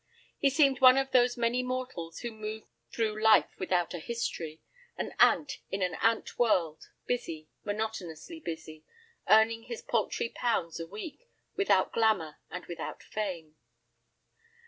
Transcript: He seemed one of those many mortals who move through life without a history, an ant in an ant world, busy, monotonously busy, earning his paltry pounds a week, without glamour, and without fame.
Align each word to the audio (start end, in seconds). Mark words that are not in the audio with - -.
He 0.39 0.49
seemed 0.49 0.81
one 0.81 0.97
of 0.97 1.11
those 1.11 1.37
many 1.37 1.61
mortals 1.61 2.21
who 2.21 2.31
move 2.31 2.63
through 2.91 3.21
life 3.21 3.51
without 3.59 3.93
a 3.93 3.99
history, 3.99 4.59
an 4.97 5.13
ant 5.19 5.59
in 5.69 5.83
an 5.83 5.93
ant 6.01 6.39
world, 6.39 6.85
busy, 7.05 7.49
monotonously 7.63 8.39
busy, 8.39 8.83
earning 9.29 9.65
his 9.65 9.83
paltry 9.83 10.29
pounds 10.29 10.79
a 10.79 10.87
week, 10.87 11.29
without 11.55 11.93
glamour, 11.93 12.39
and 12.49 12.65
without 12.65 13.03
fame. 13.03 13.57